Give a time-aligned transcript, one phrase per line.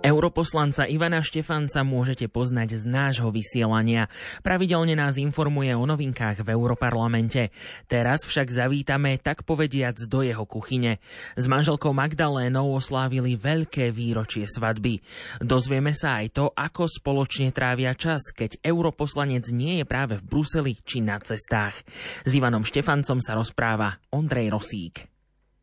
[0.00, 4.08] Europoslanca Ivana Štefanca môžete poznať z nášho vysielania.
[4.40, 7.52] Pravidelne nás informuje o novinkách v Europarlamente.
[7.84, 11.04] Teraz však zavítame, tak povediac, do jeho kuchyne.
[11.36, 15.04] S manželkou Magdalénou oslávili veľké výročie svadby.
[15.44, 20.80] Dozvieme sa aj to, ako spoločne trávia čas, keď europoslanec nie je práve v Bruseli
[20.80, 21.76] či na cestách.
[22.24, 25.19] S Ivanom Štefancom sa rozpráva Ondrej Rosík.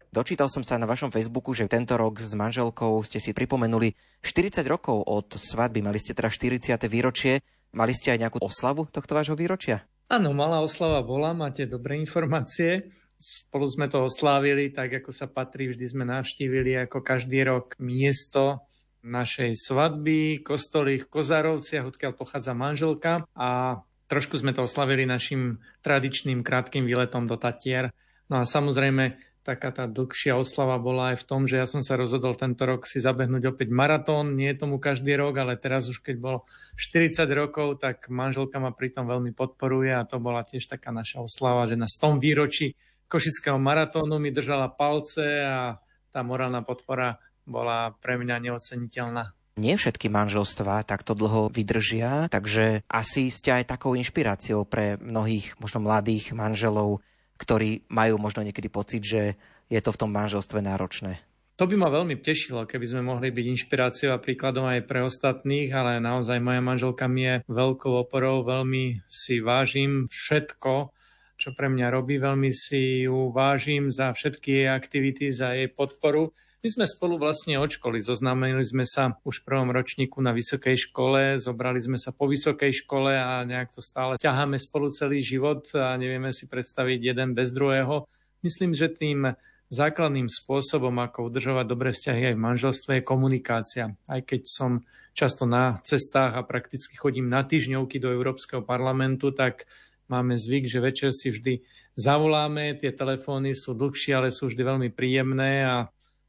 [0.07, 3.91] Dočítal som sa na vašom Facebooku, že tento rok s manželkou ste si pripomenuli
[4.23, 5.83] 40 rokov od svadby.
[5.83, 6.79] Mali ste teda 40.
[6.87, 7.43] výročie.
[7.75, 9.83] Mali ste aj nejakú oslavu tohto vášho výročia?
[10.07, 12.87] Áno, malá oslava bola, máte dobré informácie.
[13.19, 18.63] Spolu sme to oslávili, tak ako sa patrí, vždy sme navštívili ako každý rok miesto
[19.03, 26.39] našej svadby, kostoly v Kozárovciach, odkiaľ pochádza manželka a trošku sme to oslavili našim tradičným
[26.39, 27.91] krátkým výletom do Tatier.
[28.31, 31.95] No a samozrejme taká tá dlhšia oslava bola aj v tom, že ja som sa
[31.95, 34.35] rozhodol tento rok si zabehnúť opäť maratón.
[34.35, 36.39] Nie je tomu každý rok, ale teraz už keď bolo
[36.75, 41.63] 40 rokov, tak manželka ma pritom veľmi podporuje a to bola tiež taká naša oslava,
[41.71, 42.75] že na 100 výročí
[43.07, 45.79] Košického maratónu mi držala palce a
[46.11, 47.15] tá morálna podpora
[47.47, 49.31] bola pre mňa neoceniteľná.
[49.57, 55.81] Nie všetky manželstvá takto dlho vydržia, takže asi ste aj takou inšpiráciou pre mnohých, možno
[55.81, 57.01] mladých manželov,
[57.37, 59.37] ktorí majú možno niekedy pocit, že
[59.69, 61.21] je to v tom manželstve náročné.
[61.57, 65.73] To by ma veľmi tešilo, keby sme mohli byť inšpiráciou a príkladom aj pre ostatných,
[65.73, 70.93] ale naozaj moja manželka mi je veľkou oporou, veľmi si vážim všetko,
[71.33, 76.29] čo pre mňa robí, veľmi si ju vážim za všetky jej aktivity, za jej podporu.
[76.67, 80.91] My sme spolu vlastne od školy, zoznámili sme sa už v prvom ročníku na vysokej
[80.91, 85.63] škole, zobrali sme sa po vysokej škole a nejak to stále ťaháme spolu celý život
[85.79, 88.11] a nevieme si predstaviť jeden bez druhého.
[88.43, 89.31] Myslím, že tým
[89.71, 93.95] základným spôsobom, ako udržovať dobré vzťahy aj v manželstve, je komunikácia.
[94.03, 94.83] Aj keď som
[95.15, 99.71] často na cestách a prakticky chodím na týždňovky do Európskeho parlamentu, tak
[100.11, 101.63] máme zvyk, že večer si vždy
[101.95, 105.87] zavoláme, tie telefóny sú dlhšie, ale sú vždy veľmi príjemné a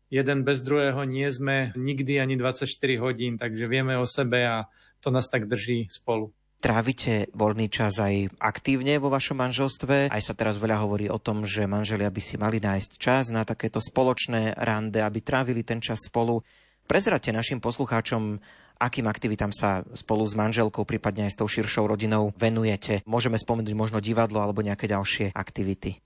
[0.09, 2.69] jeden bez druhého nie sme nikdy ani 24
[3.01, 4.67] hodín, takže vieme o sebe a
[5.01, 6.33] to nás tak drží spolu.
[6.59, 10.11] Trávite voľný čas aj aktívne vo vašom manželstve?
[10.11, 13.47] Aj sa teraz veľa hovorí o tom, že manželia by si mali nájsť čas na
[13.47, 16.43] takéto spoločné rande, aby trávili ten čas spolu.
[16.91, 18.43] Prezrate našim poslucháčom,
[18.75, 23.07] akým aktivitám sa spolu s manželkou, prípadne aj s tou širšou rodinou venujete.
[23.07, 26.03] Môžeme spomenúť možno divadlo alebo nejaké ďalšie aktivity.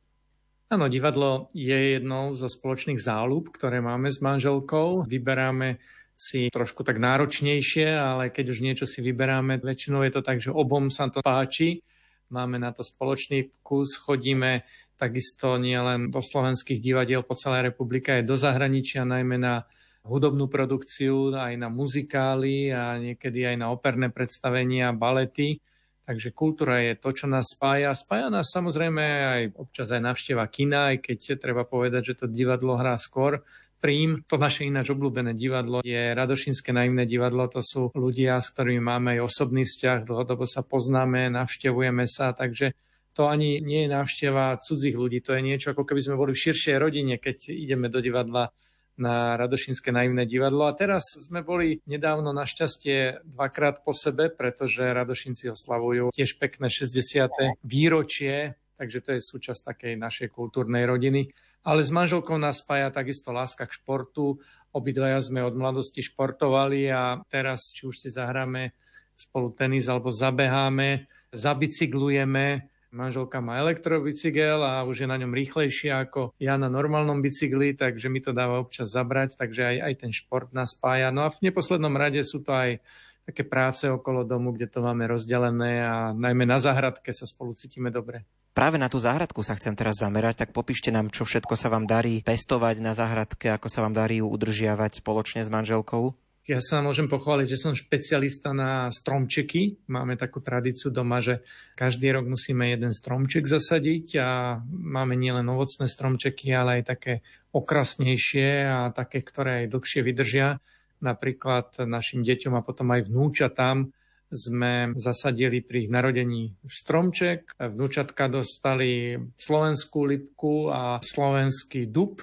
[0.72, 5.04] Áno, divadlo je jednou zo spoločných záľub, ktoré máme s manželkou.
[5.04, 5.76] Vyberáme
[6.16, 10.48] si trošku tak náročnejšie, ale keď už niečo si vyberáme, väčšinou je to tak, že
[10.48, 11.84] obom sa to páči.
[12.32, 14.64] Máme na to spoločný vkus, chodíme
[14.96, 19.68] takisto nielen do slovenských divadiel po celej republike, aj do zahraničia, najmä na
[20.08, 25.60] hudobnú produkciu, aj na muzikály a niekedy aj na operné predstavenia, balety.
[26.02, 27.94] Takže kultúra je to, čo nás spája.
[27.94, 32.74] Spája nás samozrejme aj občas aj navšteva kina, aj keď treba povedať, že to divadlo
[32.74, 33.46] hrá skôr.
[33.78, 37.46] Prím, to naše ináč obľúbené divadlo je Radošinské naivné divadlo.
[37.50, 42.74] To sú ľudia, s ktorými máme aj osobný vzťah, dlhodobo sa poznáme, navštevujeme sa, takže
[43.14, 46.42] to ani nie je návšteva cudzích ľudí, to je niečo, ako keby sme boli v
[46.48, 48.54] širšej rodine, keď ideme do divadla
[48.96, 50.68] na Radošinské naivné divadlo.
[50.68, 57.62] A teraz sme boli nedávno našťastie dvakrát po sebe, pretože Radošinci oslavujú tiež pekné 60.
[57.64, 61.32] výročie, takže to je súčasť takej našej kultúrnej rodiny.
[61.62, 64.42] Ale s manželkou nás spája takisto láska k športu.
[64.74, 68.74] Obidvaja sme od mladosti športovali a teraz, či už si zahráme
[69.14, 76.36] spolu tenis alebo zabeháme, zabicyklujeme, Manželka má elektrobicykel a už je na ňom rýchlejšia ako
[76.36, 80.52] ja na normálnom bicykli, takže mi to dáva občas zabrať, takže aj, aj ten šport
[80.52, 81.08] nás spája.
[81.08, 82.84] No a v neposlednom rade sú to aj
[83.24, 87.88] také práce okolo domu, kde to máme rozdelené a najmä na záhradke sa spolu cítime
[87.88, 88.28] dobre.
[88.52, 91.88] Práve na tú záhradku sa chcem teraz zamerať, tak popíšte nám, čo všetko sa vám
[91.88, 96.12] darí pestovať na záhradke, ako sa vám darí ju udržiavať spoločne s manželkou.
[96.42, 99.78] Ja sa môžem pochváliť, že som špecialista na stromčeky.
[99.86, 101.46] Máme takú tradíciu doma, že
[101.78, 107.12] každý rok musíme jeden stromček zasadiť a máme nielen ovocné stromčeky, ale aj také
[107.54, 110.58] okrasnejšie a také, ktoré aj dlhšie vydržia.
[110.98, 113.94] Napríklad našim deťom a potom aj vnúčatám
[114.34, 117.54] sme zasadili pri ich narodení stromček.
[117.54, 122.18] Vnúčatka dostali slovenskú lipku a slovenský dub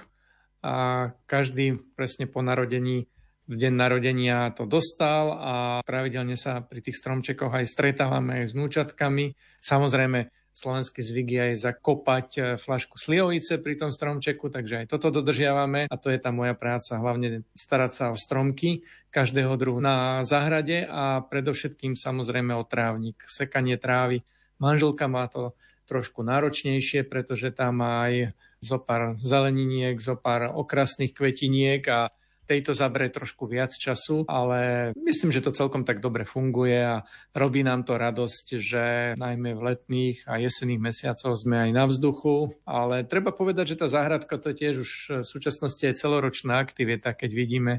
[0.60, 3.08] a každý presne po narodení
[3.50, 8.54] v deň narodenia to dostal a pravidelne sa pri tých stromčekoch aj stretávame aj s
[8.54, 9.34] vnúčatkami.
[9.58, 15.10] Samozrejme, slovenský zvyk je aj zakopať e, flašku slivovice pri tom stromčeku, takže aj toto
[15.10, 20.22] dodržiavame a to je tá moja práca, hlavne starať sa o stromky každého druhu na
[20.22, 24.22] záhrade a predovšetkým samozrejme o trávnik, sekanie trávy.
[24.62, 25.58] Manželka má to
[25.90, 28.30] trošku náročnejšie, pretože tam má aj
[28.62, 32.14] zo pár zeleniniek, zo pár okrasných kvetiniek a
[32.50, 37.62] tejto zabere trošku viac času, ale myslím, že to celkom tak dobre funguje a robí
[37.62, 43.06] nám to radosť, že najmä v letných a jesenných mesiacoch sme aj na vzduchu, ale
[43.06, 44.90] treba povedať, že tá záhradka to tiež už
[45.22, 47.74] v súčasnosti je celoročná aktivita, keď vidíme,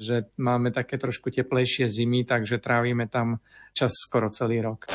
[0.00, 3.44] že máme také trošku teplejšie zimy, takže trávime tam
[3.76, 4.88] čas skoro celý rok.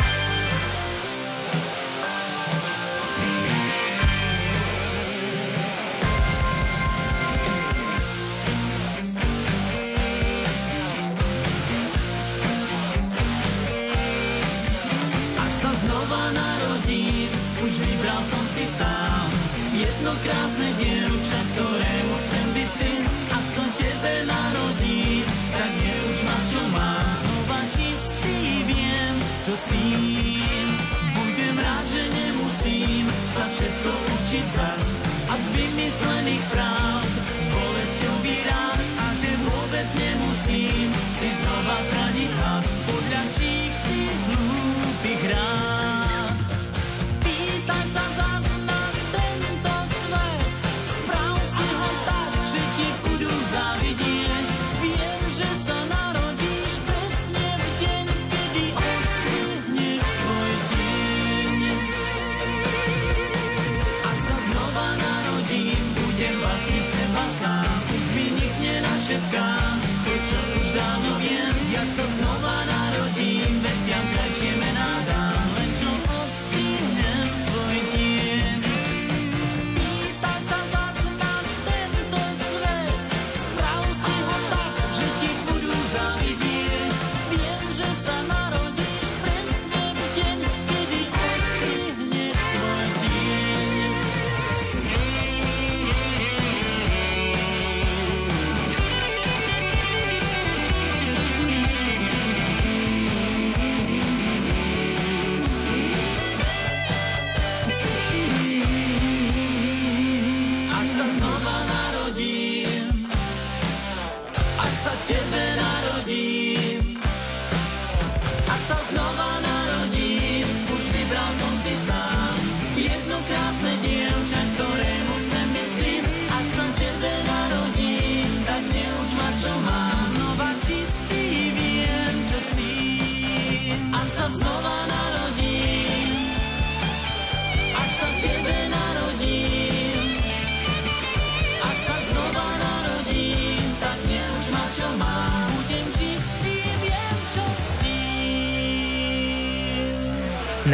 [34.39, 34.95] tisíc
[35.29, 37.28] a z vymyslených pravd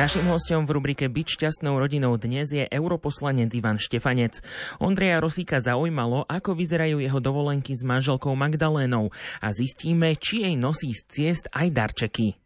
[0.06, 4.38] Našim hostom v rubrike Byť šťastnou rodinou dnes je europoslanec Ivan Štefanec.
[4.78, 9.10] Ondreja Rosíka zaujímalo, ako vyzerajú jeho dovolenky s manželkou Magdalénou
[9.42, 12.38] a zistíme, či jej nosí z ciest aj darčeky.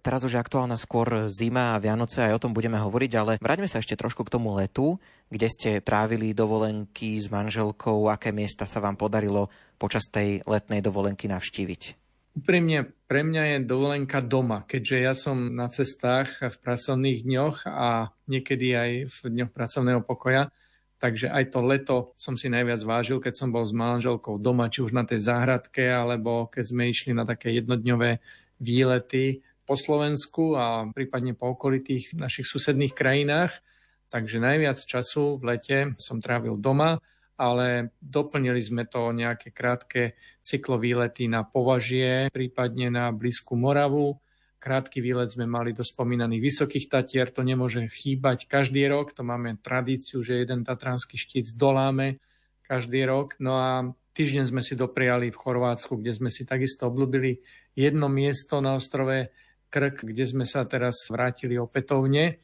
[0.00, 3.68] Teraz už je aktuálna skôr zima a Vianoce, aj o tom budeme hovoriť, ale vráťme
[3.68, 4.96] sa ešte trošku k tomu letu,
[5.28, 11.28] kde ste trávili dovolenky s manželkou, aké miesta sa vám podarilo počas tej letnej dovolenky
[11.28, 12.03] navštíviť.
[12.34, 18.10] Úprimne, pre mňa je dovolenka doma, keďže ja som na cestách v pracovných dňoch a
[18.26, 20.50] niekedy aj v dňoch pracovného pokoja.
[20.98, 24.82] Takže aj to leto som si najviac vážil, keď som bol s manželkou doma, či
[24.82, 28.18] už na tej záhradke, alebo keď sme išli na také jednodňové
[28.58, 33.62] výlety po Slovensku a prípadne po okolitých našich susedných krajinách.
[34.10, 36.98] Takže najviac času v lete som trávil doma
[37.34, 44.22] ale doplnili sme to nejaké krátke cyklovýlety na Považie, prípadne na Blízku Moravu.
[44.62, 49.60] Krátky výlet sme mali do spomínaných Vysokých Tatier, to nemôže chýbať každý rok, to máme
[49.60, 52.16] tradíciu, že jeden tatranský štít zdoláme
[52.64, 53.36] každý rok.
[53.44, 57.44] No a týždeň sme si dopriali v Chorvátsku, kde sme si takisto obľúbili
[57.76, 59.28] jedno miesto na ostrove
[59.68, 62.40] Krk, kde sme sa teraz vrátili opätovne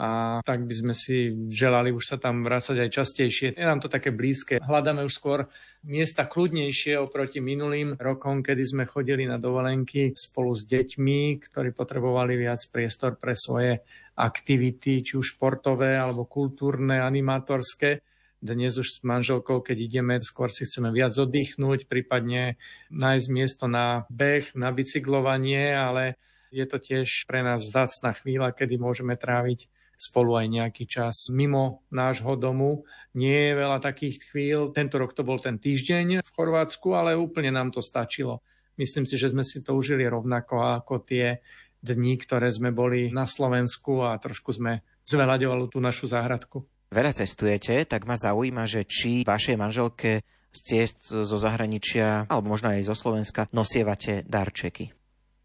[0.00, 3.52] a tak by sme si želali už sa tam vrácať aj častejšie.
[3.52, 4.56] Je nám to také blízke.
[4.56, 5.44] Hľadáme už skôr
[5.84, 12.40] miesta kľudnejšie oproti minulým rokom, kedy sme chodili na dovolenky spolu s deťmi, ktorí potrebovali
[12.40, 13.84] viac priestor pre svoje
[14.16, 18.00] aktivity, či už športové alebo kultúrne, animátorské.
[18.40, 22.56] Dnes už s manželkou, keď ideme, skôr si chceme viac oddychnúť, prípadne
[22.88, 26.16] nájsť miesto na beh, na bicyklovanie, ale
[26.48, 29.68] je to tiež pre nás zácna chvíľa, kedy môžeme tráviť
[30.00, 32.88] spolu aj nejaký čas mimo nášho domu.
[33.12, 34.72] Nie je veľa takých chvíľ.
[34.72, 38.40] Tento rok to bol ten týždeň v Chorvátsku, ale úplne nám to stačilo.
[38.80, 41.44] Myslím si, že sme si to užili rovnako ako tie
[41.84, 46.64] dni, ktoré sme boli na Slovensku a trošku sme zveľaďovali tú našu záhradku.
[46.90, 52.74] Veľa cestujete, tak ma zaujíma, že či vašej manželke z ciest zo zahraničia, alebo možno
[52.74, 54.99] aj zo Slovenska, nosievate darčeky.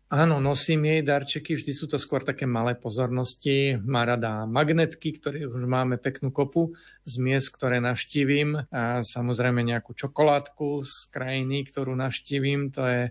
[0.05, 3.73] Áno, nosím jej darčeky, vždy sú to skôr také malé pozornosti.
[3.81, 6.77] Má rada magnetky, ktoré už máme peknú kopu
[7.09, 8.69] z miest, ktoré navštívim.
[8.69, 12.69] A samozrejme nejakú čokoládku z krajiny, ktorú navštívim.
[12.77, 13.01] To je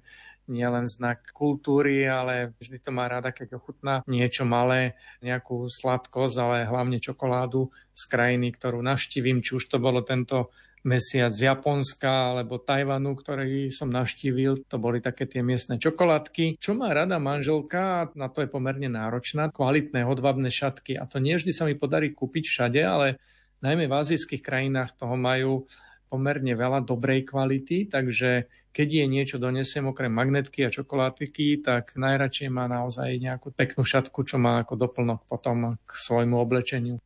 [0.46, 6.56] nielen znak kultúry, ale vždy to má rada, keď ochutná niečo malé, nejakú sladkosť, ale
[6.62, 13.16] hlavne čokoládu z krajiny, ktorú navštívim, či už to bolo tento mesiac Japonska alebo Tajvanu,
[13.16, 14.68] ktorý som navštívil.
[14.68, 16.60] To boli také tie miestne čokoládky.
[16.60, 21.00] Čo má rada manželka, na to je pomerne náročná, kvalitné hodvabné šatky.
[21.00, 23.16] A to nie vždy sa mi podarí kúpiť všade, ale
[23.64, 25.64] najmä v azijských krajinách toho majú
[26.12, 32.54] pomerne veľa dobrej kvality, takže keď je niečo donesiem okrem magnetky a čokoládky, tak najradšej
[32.54, 37.02] má naozaj nejakú peknú šatku, čo má ako doplnok potom k svojmu oblečeniu.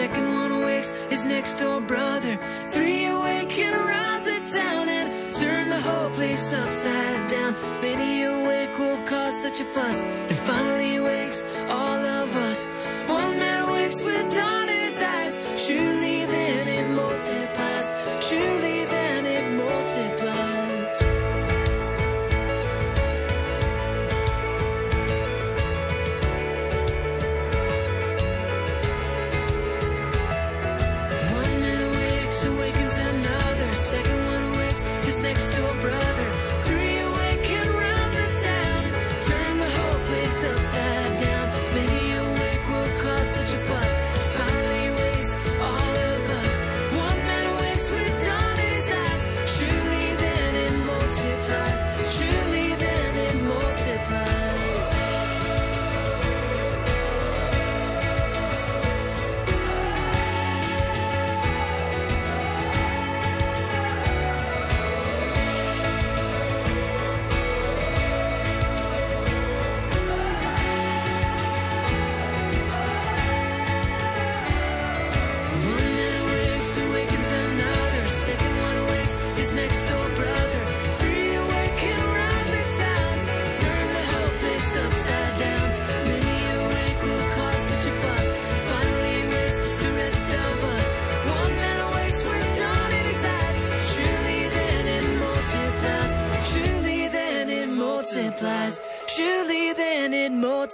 [0.00, 2.38] Second one awakes his next door brother.
[2.70, 7.54] Three awake and rise it down and turn the whole place upside down.
[7.82, 12.66] Many awake will cause such a fuss and finally wakes all of us.
[13.06, 15.34] One man awakes with dawn in his eyes.
[15.56, 16.19] Surely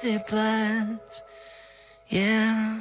[0.06, 1.22] multiplies.
[2.08, 2.75] Yeah.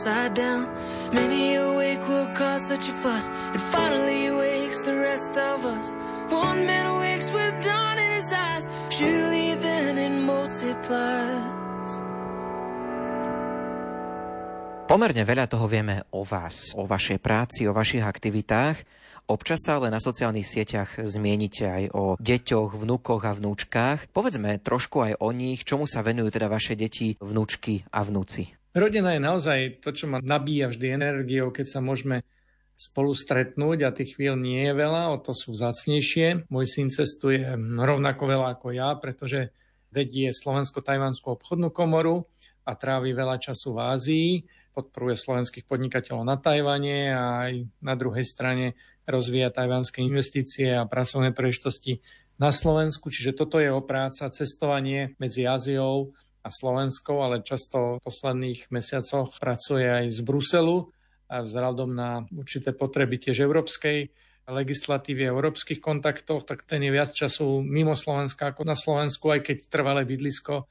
[0.00, 0.64] Upside down.
[1.12, 3.28] Many awake will cause such a fuss.
[3.52, 5.92] It finally wakes the rest of us.
[6.32, 8.64] One man awakes with dawn in his eyes.
[8.88, 11.52] Surely then it multiplies.
[14.88, 18.82] Pomerne veľa toho vieme o vás, o vašej práci, o vašich aktivitách.
[19.30, 24.10] Občas sa ale na sociálnych sieťach zmienite aj o deťoch, vnúkoch a vnúčkách.
[24.10, 28.59] Povedzme trošku aj o nich, čomu sa venujú teda vaše deti, vnúčky a vnúci.
[28.70, 32.22] Rodina je naozaj to, čo ma nabíja vždy energiou, keď sa môžeme
[32.78, 36.46] spolu stretnúť a tých chvíľ nie je veľa, o to sú vzácnejšie.
[36.48, 39.52] Môj syn cestuje rovnako veľa ako ja, pretože
[39.90, 42.24] vedie Slovensko-Tajvanskú obchodnú komoru
[42.62, 44.30] a trávi veľa času v Ázii,
[44.70, 51.34] podporuje slovenských podnikateľov na Tajvane a aj na druhej strane rozvíja tajvanské investície a pracovné
[51.34, 51.98] príležitosti
[52.38, 58.04] na Slovensku, čiže toto je o práca, cestovanie medzi Áziou a Slovenskou, ale často v
[58.04, 60.88] posledných mesiacoch pracuje aj z Bruselu
[61.30, 64.10] a vzhľadom na určité potreby tiež európskej
[64.50, 69.56] legislatívy európskych kontaktoch, tak ten je viac času mimo Slovenska ako na Slovensku, aj keď
[69.70, 70.66] trvalé bydlisko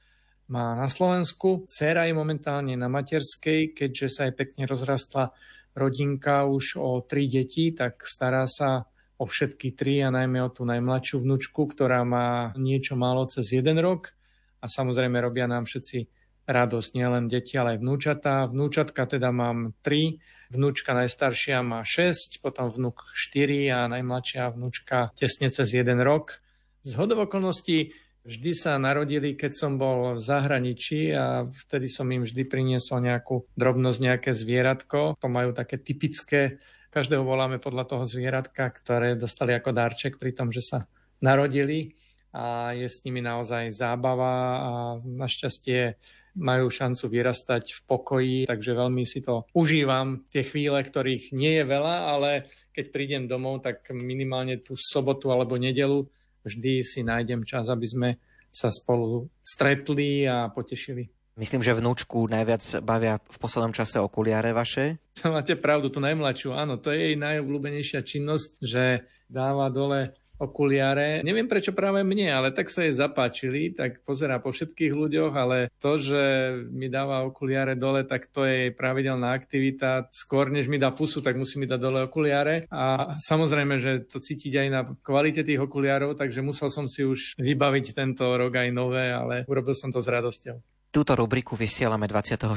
[0.51, 1.63] má na Slovensku.
[1.71, 5.31] Cera je momentálne na materskej, keďže sa aj pekne rozrastla
[5.77, 10.67] rodinka už o tri deti, tak stará sa o všetky tri a najmä o tú
[10.67, 14.15] najmladšiu vnúčku, ktorá má niečo málo cez jeden rok.
[14.59, 16.07] A samozrejme robia nám všetci
[16.49, 18.35] radosť, nielen deti, ale aj vnúčatá.
[18.49, 20.17] Vnúčatka teda mám tri,
[20.49, 26.41] vnúčka najstaršia má 6, potom vnúk 4 a najmladšia vnúčka tesne cez jeden rok.
[26.81, 27.93] Z hodov okolností
[28.25, 33.45] vždy sa narodili, keď som bol v zahraničí a vtedy som im vždy priniesol nejakú
[33.53, 35.21] drobnosť, nejaké zvieratko.
[35.21, 36.57] To majú také typické
[36.89, 40.89] Každého voláme podľa toho zvieratka, ktoré dostali ako darček pri tom, že sa
[41.21, 41.93] narodili
[42.33, 44.71] a je s nimi naozaj zábava a
[45.01, 45.97] našťastie
[46.37, 51.65] majú šancu vyrastať v pokoji, takže veľmi si to užívam, tie chvíle, ktorých nie je
[51.65, 52.29] veľa, ale
[52.71, 56.05] keď prídem domov, tak minimálne tú sobotu alebo nedelu
[56.45, 58.09] vždy si nájdem čas, aby sme
[58.49, 61.09] sa spolu stretli a potešili.
[61.39, 64.99] Myslím, že vnúčku najviac bavia v poslednom čase okuliare vaše.
[65.23, 71.21] Máte pravdu, tú najmladšiu, áno, to je jej najobľúbenejšia činnosť, že dáva dole okuliare.
[71.21, 75.67] Neviem prečo práve mne, ale tak sa jej zapáčili, tak pozerá po všetkých ľuďoch, ale
[75.77, 76.23] to, že
[76.71, 80.07] mi dáva okuliare dole, tak to je jej pravidelná aktivita.
[80.15, 82.65] Skôr než mi dá pusu, tak musí mi dať dole okuliare.
[82.71, 87.35] A samozrejme, že to cítiť aj na kvalite tých okuliarov, takže musel som si už
[87.35, 90.57] vybaviť tento rok aj nové, ale urobil som to s radosťou.
[90.89, 92.49] Túto rubriku vysielame 24.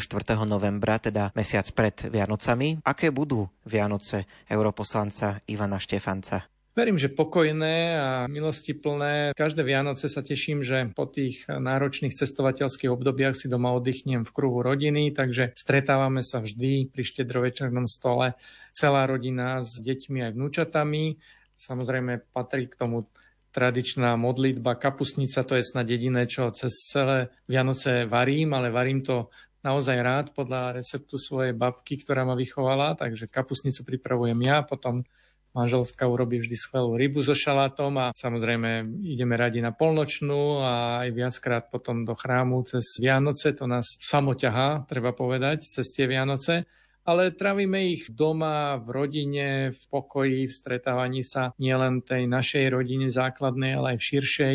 [0.49, 2.81] novembra, teda mesiac pred Vianocami.
[2.81, 6.52] Aké budú Vianoce europoslanca Ivana Štefanca?
[6.73, 9.37] Verím, že pokojné a milosti plné.
[9.37, 14.65] Každé Vianoce sa teším, že po tých náročných cestovateľských obdobiach si doma oddychnem v kruhu
[14.65, 18.41] rodiny, takže stretávame sa vždy pri štedrovečernom stole
[18.73, 21.21] celá rodina s deťmi aj vnúčatami.
[21.61, 23.05] Samozrejme patrí k tomu
[23.53, 29.29] tradičná modlitba, kapusnica, to je snad jediné, čo cez celé Vianoce varím, ale varím to
[29.61, 35.05] naozaj rád podľa receptu svojej babky, ktorá ma vychovala, takže kapusnicu pripravujem ja, potom
[35.53, 41.09] manželská urobí vždy skvelú rybu so šalátom a samozrejme ideme radi na polnočnú a aj
[41.13, 46.65] viackrát potom do chrámu cez Vianoce, to nás samoťahá, treba povedať, cez tie Vianoce
[47.03, 53.11] ale trávime ich doma, v rodine, v pokoji, v stretávaní sa nielen tej našej rodine
[53.11, 54.55] základnej, ale aj v širšej.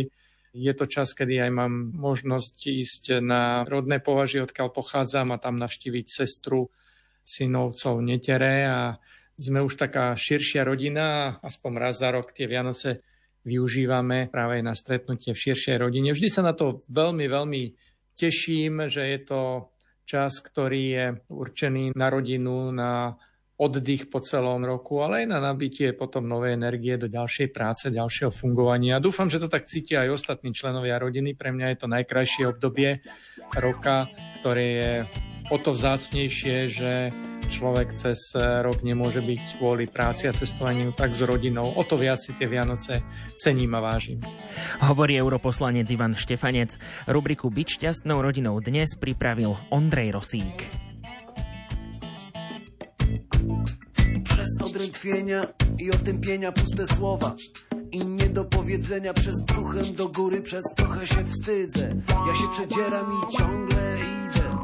[0.56, 5.60] Je to čas, kedy aj mám možnosť ísť na rodné považie, odkiaľ pochádzam a tam
[5.60, 6.72] navštíviť sestru
[7.28, 8.96] synovcov Netere a
[9.38, 13.06] sme už taká širšia rodina, aspoň raz za rok tie Vianoce
[13.46, 16.12] využívame práve na stretnutie v širšej rodine.
[16.12, 17.64] Vždy sa na to veľmi, veľmi
[18.18, 19.42] teším, že je to
[20.04, 23.16] čas, ktorý je určený na rodinu, na
[23.58, 28.30] oddych po celom roku, ale aj na nabitie potom novej energie do ďalšej práce, ďalšieho
[28.30, 29.02] fungovania.
[29.02, 31.34] Dúfam, že to tak cítia aj ostatní členovia rodiny.
[31.34, 33.02] Pre mňa je to najkrajšie obdobie
[33.58, 34.06] roka,
[34.40, 34.92] ktoré je
[35.50, 36.94] o to vzácnejšie, že
[37.50, 41.66] človek cez rok nemôže byť kvôli práci a cestovaniu tak s rodinou.
[41.80, 43.02] O to viac si tie Vianoce
[43.42, 44.22] cením a vážim.
[44.86, 46.78] Hovorí europoslanec Ivan Štefanec.
[47.10, 50.87] Rubriku Byť šťastnou rodinou dnes pripravil Ondrej Rosík.
[54.48, 55.42] Przez odrętwienia
[55.80, 57.36] i otępienia puste słowa
[57.92, 61.90] i nie do powiedzenia przez brzuchem do góry, przez trochę się wstydzę.
[62.28, 64.58] Ja się przedzieram i ciągle idę.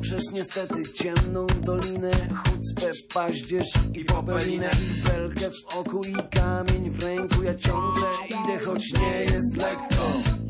[0.00, 7.02] przez niestety ciemną dolinę Chucpę, paździerz i popelinę I belkę w oku i kamień w
[7.02, 10.45] ręku Ja ciągle idę, choć nie jest lekko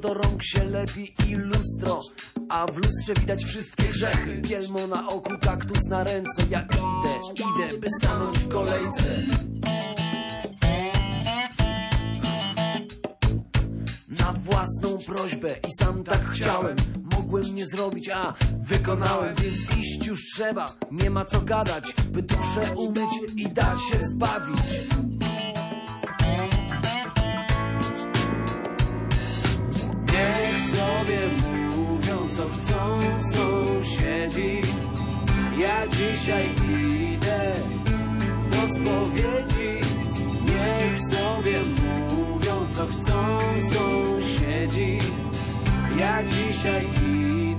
[0.00, 2.00] do rąk się lepi i lustro
[2.48, 7.78] a w lustrze widać wszystkie grzechy Kielmo na oku, kaktus na ręce Ja idę, idę,
[7.78, 9.04] by stanąć w kolejce
[14.08, 16.76] Na własną prośbę i sam tak chciałem
[17.30, 20.76] mogłem nie zrobić, a wykonałem, więc iść już trzeba.
[20.90, 25.09] Nie ma co gadać, by duszę umyć i dać się zbawić.
[33.18, 34.60] Sąsiedzi.
[35.58, 36.44] Ja dzisiaj
[37.10, 37.52] idę
[38.50, 39.80] do spowiedzi.
[40.44, 41.60] Niech sobie
[42.14, 44.98] mówią, co chcą sąsiedzi.
[45.98, 47.49] Ja dzisiaj idę.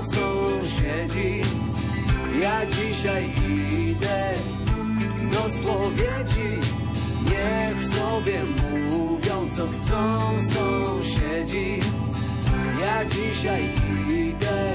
[0.00, 1.42] Sąsiedzi.
[2.40, 4.30] Ja dzisiaj idę
[5.32, 6.50] do spowiedzi.
[7.24, 8.40] Niech sobie
[8.90, 11.80] mówią, co chcą sąsiedzi.
[12.80, 13.72] Ja dzisiaj
[14.08, 14.74] idę,